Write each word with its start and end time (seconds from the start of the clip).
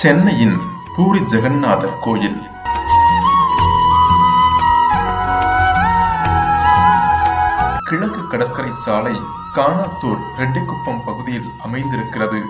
சென்னையின் 0.00 0.56
பூரி 0.96 1.20
ஜெகநாதர் 1.30 1.94
கோயில். 2.04 2.36
கிழக்கு 7.88 8.22
கடற்கரை 8.32 8.72
சாலை 8.84 9.14
காணாத்தூர் 9.56 10.22
ரெட்டிக்குப்பம் 10.40 11.02
பகுதியில் 11.08 11.48
அமைந்திருக்கிறது. 11.66 12.40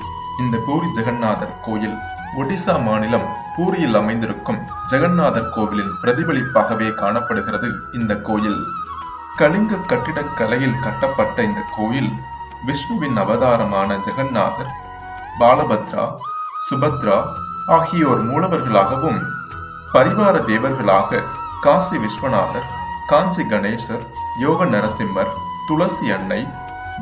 இந்த 0.43 0.55
பூரி 0.67 0.89
ஜெகநாதர் 0.99 1.57
கோயில் 1.67 1.97
ஒடிசா 2.41 2.77
மாநிலம் 2.87 3.27
பூரியில் 3.57 3.99
அமைந்திருக்கும் 4.03 4.63
ஜெகநாதர் 4.93 5.51
கோவிலின் 5.57 5.93
பிரதிபலிப்பாகவே 6.05 6.95
காணப்படுகிறது 7.03 7.71
இந்த 7.93 8.15
கோயில். 8.31 8.63
கலிங்க 9.37 9.83
கட்டிடக் 9.93 10.37
கலையில் 10.39 10.81
கட்டப்பட்ட 10.87 11.43
இந்த 11.43 11.63
கோயில் 11.77 12.13
விஷ்ணுவின் 12.67 13.21
அவதாரமான 13.27 13.97
ஜெகநாதர் 14.07 14.75
பாலபத்ரா 15.41 16.07
சுபத்ரா 16.71 17.19
ஆகியோர் 17.67 18.23
மூலவர்களாகவும் 18.23 19.21
பரிவார 19.93 20.37
தேவர்களாக 20.45 21.21
காசி 21.61 21.97
விஸ்வநாதர் 21.97 22.67
காஞ்சி 23.07 23.43
கணேசர் 23.43 24.05
யோக 24.41 24.65
நரசிம்மர் 24.65 25.31
துளசி 25.69 26.11
அன்னை 26.11 26.47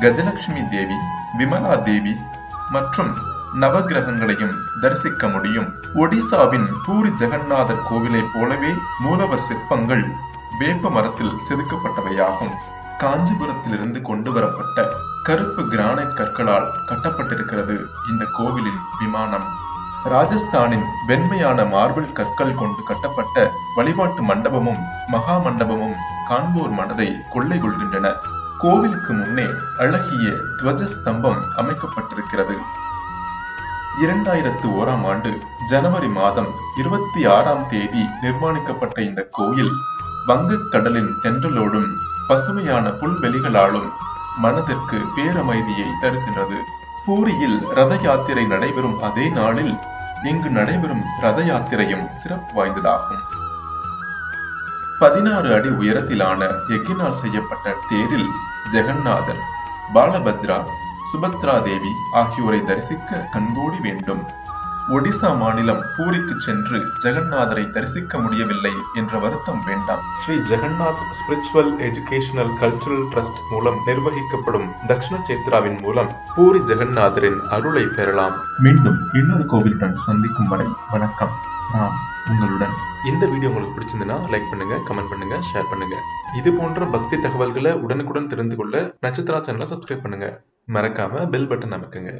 கஜலட்சுமி 0.01 0.63
தேவி 0.69 0.97
விமலா 1.39 1.83
தேவி 1.83 2.13
மற்றும் 2.69 3.11
நவகிரகங்களையும் 3.61 4.55
தரிசிக்க 4.81 5.27
முடியும். 5.27 5.67
ஒடிசாவின் 5.95 6.67
பூரி 6.85 7.09
ஜெகநாதர் 7.09 7.85
கோவிலைப் 7.89 8.31
போலவே 8.33 8.71
மூலவர் 8.99 9.45
சிற்பங்கள் 9.47 10.05
வேப்ப 10.59 10.89
மரத்தில் 10.89 11.37
செதுக்கப்பட்டவையாகும். 11.49 12.55
காஞ்சிபுரத்திலிருந்து 12.97 14.01
கொண்டு 14.01 14.31
வரப்பட்ட 14.31 14.89
கருப்பு 15.27 15.61
கிரானைட் 15.61 16.13
கற்களால் 16.13 16.71
கட்டப்பட்டிருக்கிறது 16.85 17.81
இந்த 18.09 18.25
கோவிலின் 18.37 18.79
விமானம். 18.99 19.43
ராஜஸ்தானின் 20.05 20.83
வெண்மையான 21.07 21.63
மார்பிள் 21.63 22.11
கற்கள் 22.11 22.55
கொண்டு 22.55 22.83
கட்டப்பட்ட 22.83 23.51
வழிபாட்டு 23.75 24.23
மண்டபமும் 24.23 24.79
மகா 25.07 25.37
மண்டபமும் 25.37 25.93
காண்போர் 26.27 26.69
மனதை 26.69 27.15
கொள்ளை 27.33 27.59
கொள்கின்றன. 27.59 28.13
கோவிலுக்கு 28.59 29.13
முன்னே 29.13 29.45
அழகிய 29.77 30.29
துவஜ 30.57 30.87
ஸ்தம்பம் 30.87 31.41
அமைக்கப்பட்டிருக்கிறது. 31.57 32.57
இரண்டாயிரத்து 34.01 34.65
ஓராம் 34.65 35.07
ஆண்டு 35.07 35.41
ஜனவரி 35.69 36.07
மாதம் 36.07 36.47
இருபத்தி 36.77 37.25
ஆறாம் 37.25 37.69
தேதி 37.69 38.09
நிர்மாணிக்கப்பட்ட 38.21 38.99
இந்த 38.99 39.27
கோயில் 39.31 39.71
வங்கக் 40.25 40.71
கடலின் 40.71 41.15
தென்றலோடும் 41.23 41.87
பசுமையான 42.27 42.89
புல்வெளிகளாலும் 42.89 43.91
மனதிற்கு 44.43 44.97
பேரமைதியை 45.15 45.87
தருகின்றது 46.01 46.57
பூரியில் 47.05 47.59
ரத 47.77 47.93
யாத்திரை 48.03 48.45
நடைபெறும் 48.45 48.97
அதே 49.07 49.25
நாளில் 49.29 49.73
இங்கு 50.23 50.49
நடைபெறும் 50.49 51.03
ரத 51.23 51.39
யாத்திரையும் 51.41 52.05
சிறப்பு 52.21 52.53
வாய்ந்ததாகும். 52.57 53.23
பதினாறு 54.99 55.49
அடி 55.55 55.71
உயரத்திலான 55.81 56.41
எக்கினால் 56.75 57.19
செய்யப்பட்ட 57.21 57.75
தேரில் 57.89 58.29
ஜெகநாதர் 58.73 59.41
பாலபத்ரா 59.93 60.59
சுபத்ரா 61.11 61.55
தேவி 61.63 61.91
ஆகியோரை 62.21 62.61
தரிசிக்க 62.63 63.27
கண்கூடி 63.33 63.79
வேண்டும். 63.85 64.23
ஒடிசா 64.95 65.29
மாநிலம் 65.39 65.81
பூரிக்கு 65.95 66.35
சென்று 66.45 66.77
ஜெகநாதரை 67.03 67.63
தரிசிக்க 67.75 68.19
முடியவில்லை 68.23 68.71
என்ற 68.99 69.13
வருத்தம் 69.23 69.59
வேண்டாம். 69.69 70.03
Sri 70.19 70.35
Jagannath 70.51 71.01
spiritual 71.17 71.71
educational 71.87 72.51
cultural 72.61 73.03
trust 73.13 73.41
மூலம் 73.49 73.79
நிர்வகிக்கப்படும் 73.87 74.67
தக்ஷண 74.91 75.17
சேத்ராவின் 75.29 75.77
மூலம் 75.85 76.11
பூரி 76.35 76.61
ஜெகநாதரின் 76.69 77.39
அருளை 77.57 77.85
பெறலாம். 77.97 78.37
மீண்டும் 78.65 78.97
இன்னொரு 79.21 79.45
கோவிலுடன் 79.53 79.97
சந்திக்கும் 80.07 80.51
வரை 80.53 80.67
வணக்கம். 80.93 81.33
நான் 81.73 81.97
உங்களுடன். 82.31 82.75
இந்த 83.11 83.23
வீடியோ 83.33 83.51
உங்களுக்கு 83.51 83.75
பிடிச்சிருந்ததுன்னா 83.77 84.19
லைக் 84.33 84.49
பண்ணுங்க 84.53 84.77
கமெண்ட் 84.89 85.11
பண்ணுங்க 85.13 85.37
ஷேர் 85.49 85.69
பண்ணுங்க. 85.73 85.97
இது 86.41 86.49
போன்ற 86.59 86.85
பக்தி 86.95 87.17
தகவல்களை 87.25 87.73
உடனுக்குடன் 87.85 88.31
தெரிந்து 88.33 88.57
கொள்ள 88.61 88.85
நட்சத்திரா 89.07 89.41
சேனலை 89.47 89.69
சப்ஸ்கிரைப் 89.73 90.05
பண்ணுங்க. 90.05 90.29
மறக்காம 90.77 91.29
பெல் 91.35 91.49
பட்டன் 91.51 91.77
அமைக்குங்க. 91.79 92.13